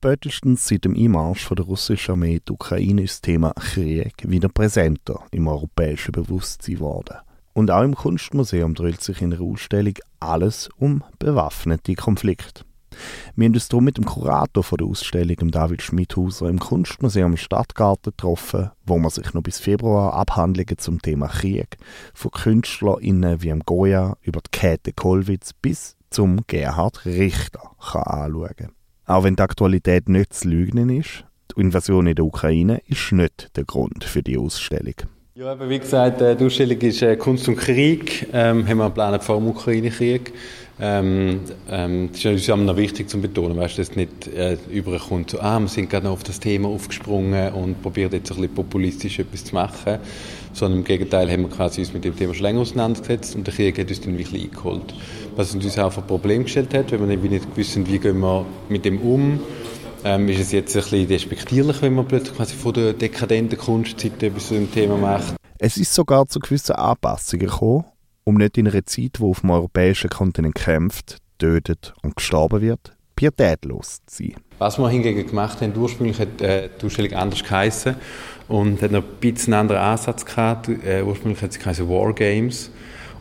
[0.00, 5.24] Spätestens seit dem Einmarsch der russischen Armee die Ukraine ist das Thema Krieg wieder präsenter
[5.32, 7.16] im europäischen Bewusstsein geworden.
[7.52, 12.62] Und auch im Kunstmuseum dreht sich in der Ausstellung alles um bewaffnete Konflikte.
[13.34, 18.12] Wir haben uns darum mit dem Kurator von der Ausstellung, David Schmidhauser, im Kunstmuseum Stadtgarten
[18.12, 21.76] getroffen, wo man sich noch bis Februar Abhandlungen zum Thema Krieg
[22.14, 28.77] von KünstlerInnen wie Goya über Käthe Kollwitz bis zum Gerhard Richter kann anschauen.
[29.08, 33.56] Auch wenn die Aktualität nicht zu lügen ist, die Invasion in der Ukraine ist nicht
[33.56, 34.96] der Grund für die Ausstellung.
[35.38, 38.26] Ja, aber wie gesagt, äh, die Ausstellung ist äh, Kunst und Krieg.
[38.32, 40.32] Ähm, haben wir geplant vor dem Ukraine-Krieg.
[40.80, 45.38] Ähm, ähm, das ist uns noch wichtig zu betonen, weißt, dass nicht äh, überkommt, so,
[45.38, 49.20] ah, wir sind gerade noch auf das Thema aufgesprungen und probieren jetzt ein bisschen populistisch
[49.20, 49.98] etwas zu machen,
[50.54, 53.54] sondern im Gegenteil haben wir quasi uns mit dem Thema schon länger auseinandergesetzt und der
[53.54, 54.92] Krieg hat uns dann wirklich eingeholt.
[55.36, 58.84] Was uns auch ein Problem gestellt hat, wenn wir nicht wissen, wie gehen wir mit
[58.84, 59.38] dem um,
[60.14, 64.22] ähm, ist es jetzt ein bisschen despektierlich, wenn man plötzlich quasi von der dekadenten Kunstzeit
[64.22, 65.34] etwas zu dem Thema macht.
[65.58, 67.84] Es ist sogar zu gewissen Anpassungen gekommen
[68.28, 72.94] um nicht in einer Zeit, wo auf dem europäischen Kontinent kämpft, tötet und gestorben wird,
[73.16, 74.34] pietätlos zu sein.
[74.58, 77.96] Was wir hingegen gemacht haben, ursprünglich hat äh, die Ausstellung anders geheißen
[78.48, 80.68] und hat noch ein bisschen einen anderen Ansatz gehabt.
[80.68, 82.70] Äh, ursprünglich hat sie geheißen War Games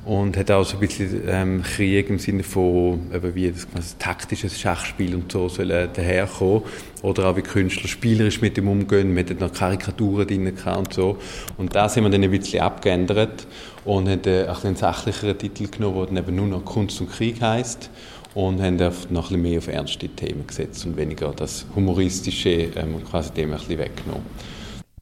[0.07, 3.01] und hat auch so ein bisschen ähm, Krieg im Sinne von,
[3.33, 6.63] wie das, das taktisches Schachspiel und so soll äh, daherkommen.
[7.01, 9.13] Oder auch wie Künstler spielerisch mit dem umgehen.
[9.13, 11.17] Wir hatten noch Karikaturen drin und so.
[11.57, 13.47] Und das haben wir dann ein bisschen abgeändert
[13.83, 17.89] und haben äh, einen sachlicheren Titel genommen, der eben nur noch Kunst und Krieg heisst
[18.33, 23.03] und haben noch ein bisschen mehr auf ernste Themen gesetzt und weniger das humoristische ähm,
[23.03, 24.56] quasi dem ein bisschen weggenommen.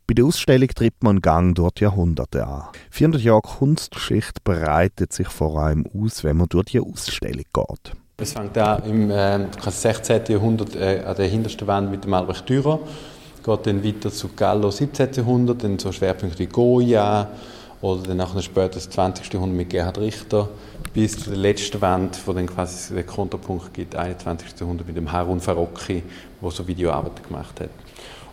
[0.07, 2.65] Bei der Ausstellung tritt man Gang durch die Jahrhunderte an.
[2.91, 7.91] 400 Jahre Kunstgeschichte breitet sich vor allem aus, wenn man durch die Ausstellung geht.
[8.17, 10.21] Es fängt an im äh, 16.
[10.27, 12.79] Jahrhundert äh, an der hintersten Wand mit dem Albrecht Dürer,
[13.43, 15.11] geht dann weiter zu Gallo 17.
[15.13, 17.27] Jahrhundert, dann so Schwerpunkte wie Goya
[17.81, 19.33] oder dann nachher später das 20.
[19.33, 20.49] Jahrhundert mit Gerhard Richter
[20.93, 24.59] bis zu der letzten Wand, wo dann quasi den Konterpunkt gibt, 21.
[24.59, 26.03] Jahrhundert mit dem Harun Farocki,
[26.43, 27.69] der so Videoarbeiten gemacht hat.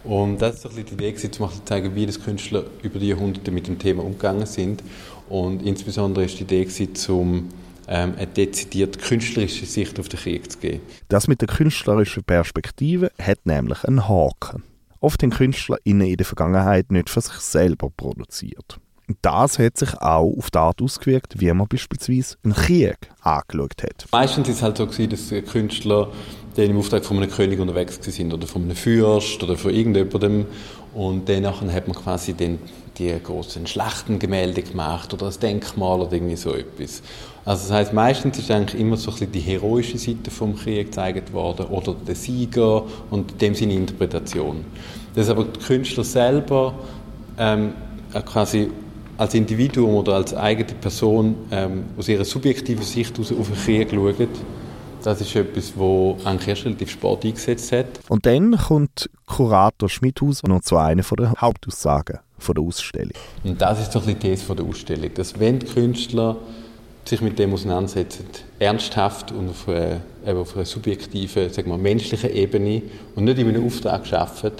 [0.04, 3.68] Und das ist so die Idee, zu zeigen, wie das Künstler über die Jahrhunderte mit
[3.68, 4.82] dem Thema umgegangen sind.
[5.28, 7.48] Und insbesondere ist die Idee, zum
[7.88, 10.80] ähm, eine dezidiert künstlerische Sicht auf den Krieg zu geben.
[11.08, 14.64] Das mit der künstlerischen Perspektive hat nämlich einen Haken.
[15.00, 18.78] Oft haben Künstler in der Vergangenheit nicht für sich selber produziert.
[19.20, 24.06] Das hat sich auch auf die Art ausgewirkt, wie man beispielsweise einen Krieg angeschaut hat.
[24.12, 26.12] Meistens war es halt so, dass Künstler
[26.56, 30.46] die im Auftrag von einem König unterwegs sind oder von einem Fürst oder von irgendjemandem.
[30.94, 32.58] Und danach hat man quasi den,
[32.98, 37.02] die großen Schlachtengemälde gemacht oder das Denkmal oder irgendwie so etwas.
[37.44, 40.86] Also das heißt, meistens ist eigentlich immer so ein bisschen die heroische Seite vom Krieg
[40.86, 44.64] gezeigt worden oder der Sieger und dem Sinne Interpretation.
[45.14, 46.74] Dass aber die Künstler selber
[47.38, 47.72] ähm,
[48.26, 48.68] quasi
[49.16, 54.28] als Individuum oder als eigene Person ähm, aus ihrer subjektiven Sicht auf den Krieg schauen
[55.02, 57.86] das ist etwas, das eigentlich erst relativ spät eingesetzt hat.
[58.08, 62.18] Und dann kommt Kurator Schmidhauser noch zu einer der Hauptaussagen
[62.48, 63.12] der Ausstellung.
[63.44, 66.36] Und das ist doch die These der Ausstellung, dass wenn die Künstler
[67.04, 68.26] sich mit dem auseinandersetzen,
[68.58, 72.82] ernsthaft und auf einer, auf einer subjektiven, sagen wir, menschlichen Ebene
[73.14, 74.52] und nicht in einem Auftrag schaffen,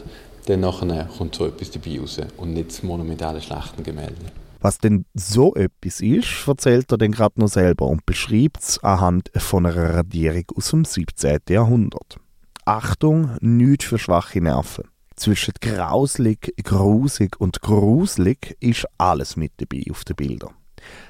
[0.47, 4.33] dann nachher kommt so etwas dabei raus und nicht das monumentale Schlachtengemälde.
[4.63, 9.33] Was denn so etwas ist, erzählt er dann gerade noch selber und beschreibt es anhand
[9.37, 11.41] von einer Radierung aus dem 17.
[11.49, 12.21] Jahrhundert.
[12.65, 14.85] Achtung, nichts für schwache Nerven.
[15.17, 20.55] Zwischen grauslig, grusig und gruselig ist alles mit dabei auf den Bildern.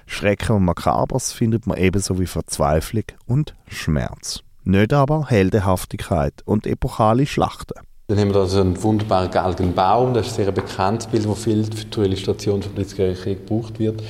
[0.07, 4.41] Schrecken und Makabers findet man ebenso wie Verzweiflung und Schmerz.
[4.65, 7.81] Nicht aber Heldehaftigkeit und epochale Schlachten.
[8.09, 11.39] Dann haben wir da so einen wunderbaren Galgenbaum, das ist ein sehr bekanntes Bild, das
[11.39, 14.03] viel für die Illustration vom Blitzkrieg gebraucht wird.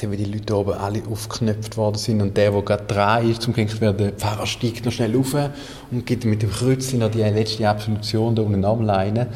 [0.00, 3.42] Dann, wie die Leute oben alle aufgeknöpft worden sind und der, der gerade dran ist,
[3.42, 5.34] zum gehängt werden, der Pfarrer steigt noch schnell rauf
[5.90, 9.26] und gibt mit dem Kreuzchen noch die letzte Absolution da unten am Leinen.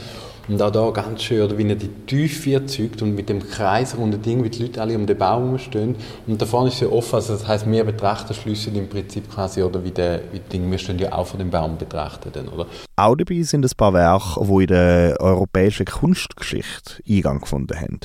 [0.48, 4.22] Und auch da ganz schön, oder wie er die Tiefe erzeugt und mit dem kreisrunden
[4.22, 5.96] Ding, wie die Leute alle um den Baum stehen.
[6.26, 9.62] Und da vorne ist ja offen, also das heisst, wir Betrachter schliessen im Prinzip quasi,
[9.62, 12.66] oder wie der wie Ding, wir stehen ja auch von dem Baum betrachtet, oder?
[12.94, 18.00] Auch dabei sind ein paar Werke, die in der europäischen Kunstgeschichte Eingang gefunden haben.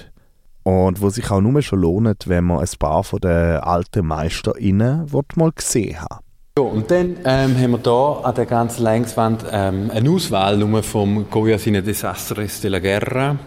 [0.64, 5.08] Und wo sich auch nur schon lohnt, wenn man ein paar von den alten MeisterInnen
[5.36, 6.22] mal gesehen hat.
[6.60, 10.84] Ja, und dann ähm, haben wir hier an der ganzen Längswand ähm, eine Auswahl nur
[10.84, 13.38] vom Goya seine Desastres de la Guerra,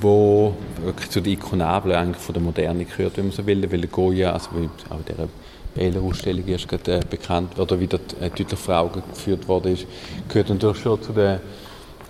[0.00, 3.88] wo wirklich zu den Ikonablen eigentlich von der Moderne gehört, wenn man so will, weil
[3.88, 4.50] Goya, also
[4.90, 5.28] auch der
[5.76, 9.86] Ehler-Ausstellung erst gerade, äh, bekannt oder wieder äh, deutlich vor Augen geführt worden ist,
[10.28, 11.40] gehört natürlich schon zu den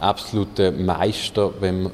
[0.00, 1.92] absoluten Meister wenn man,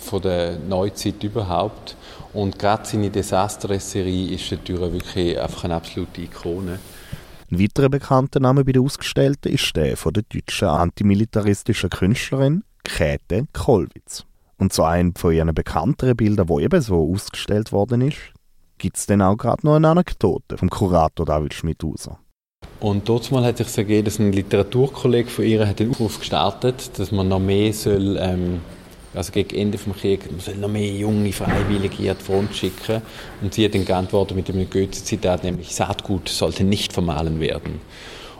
[0.00, 1.94] von der Neuzeit überhaupt.
[2.32, 6.78] Und gerade seine Desaster-Serie ist natürlich wirklich einfach eine absolute Ikone.
[7.50, 13.46] Ein weiterer bekannter Name bei den Ausgestellten ist der von der deutschen antimilitaristischen Künstlerin Käthe
[13.54, 14.26] Kollwitz.
[14.58, 18.18] Und zu einem von ihren bekannteren Bildern, wo eben so ausgestellt worden ist,
[18.76, 22.18] gibt es dann auch gerade noch eine Anekdote vom Kurator David Schmidhauser.
[22.80, 26.98] Und dort hat sich so gegeben, dass ein Literaturkollege von ihr hat den Aufruf gestartet,
[26.98, 28.60] dass man noch mehr soll, ähm,
[29.14, 33.02] also gegen Ende des Krieges, man soll noch mehr junge Freiwillige an die Front schicken.
[33.40, 37.80] Und sie hat dann geantwortet mit einem Goethe-Zitat, nämlich Saatgut sollte nicht vermahlen werden.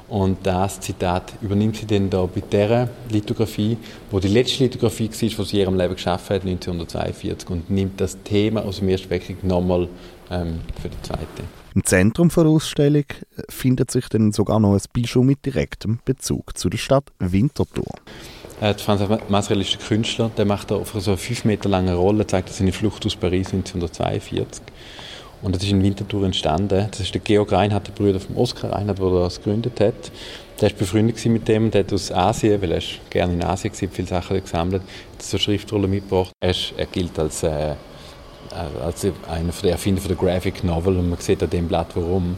[0.09, 3.77] Und das Zitat übernimmt sie dann da bei dieser Lithografie,
[4.11, 8.01] wo die letzte Lithografie war, die sie in ihrem Leben geschaffen hat, 1942, und nimmt
[8.01, 9.89] das Thema aus dem Ersten Weltkrieg nochmal
[10.31, 11.45] ähm, für die zweite.
[11.75, 13.05] Im Zentrum der Ausstellung
[13.49, 17.95] findet sich dann sogar noch ein Bijou mit direktem Bezug zu der Stadt Winterthur.
[18.61, 22.27] Äh, Franz Masrel ist ein Künstler, der macht auf so eine fünf Meter lange Rolle,
[22.27, 24.63] zeigt seine Flucht aus Paris 1942.
[25.43, 26.89] Und das ist in Winterthur entstanden.
[26.91, 30.11] Das ist der Georg Reinhardt, der Bruder von Oskar Reinhardt, der das gegründet hat.
[30.61, 33.89] Der war befreundet mit dem, der hat aus Asien, weil er gerne in Asien war,
[33.89, 34.83] viele Sachen gesammelt,
[35.19, 36.33] so Schriftrollen mitgebracht.
[36.41, 37.75] Er, ist, er gilt als, äh,
[38.83, 42.37] als einer der Erfinder der Graphic Novel und man sieht an dem Blatt, warum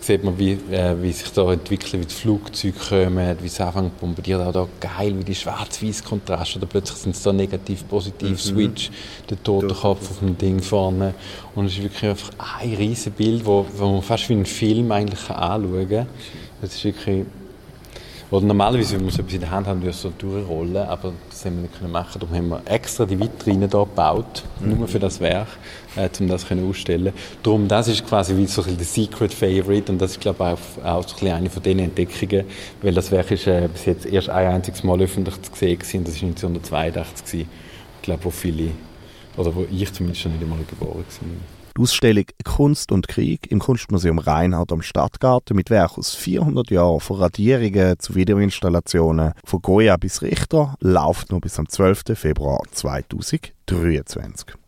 [0.00, 3.90] sieht man, wie, äh, wie sich da entwickelt, wie die Flugzeuge kommen, wie sie anfangen
[3.94, 4.46] zu bombardieren.
[4.46, 6.58] Auch da geil, wie die schwarz-weiß Kontraste.
[6.58, 8.36] Oder plötzlich sind es da negativ-positiv, mhm.
[8.36, 8.90] Switch,
[9.28, 11.14] der tote Kopf auf dem Ding vorne.
[11.54, 12.30] Und es ist wirklich einfach
[12.60, 16.06] ein riesiges Bild, wo, wo man fast wie einen Film eigentlich anschauen kann.
[16.60, 17.24] Das ist wirklich
[18.30, 21.56] oder normalerweise, wenn man etwas in der Hand haben, es so durchrollen, aber das haben
[21.56, 22.20] wir nicht können machen.
[22.20, 24.78] Darum haben wir extra die Vitrine hier gebaut, mhm.
[24.78, 25.48] nur für das Werk,
[25.96, 27.14] äh, um das können ausstellen.
[27.42, 30.84] Darum, das ist quasi wie so ein der Secret Favorite und das ist, glaube ich,
[30.84, 32.44] auch, auch so ein eine von den Entdeckungen,
[32.82, 36.04] weil das Werk ist äh, bis jetzt erst ein einziges Mal öffentlich zu sehen gewesen,
[36.04, 37.50] das war 1982 gewesen.
[37.96, 38.72] Ich glaube, wo viele,
[39.38, 41.67] oder wo ich zumindest schon nicht einmal geboren war.
[41.78, 46.98] Die Ausstellung Kunst und Krieg im Kunstmuseum Rheinhardt am Stadtgarten mit Werk aus 400 Jahren,
[46.98, 52.18] von Radierungen zu Videoinstallationen, von Goya bis Richter, läuft noch bis am 12.
[52.18, 54.56] Februar 2023.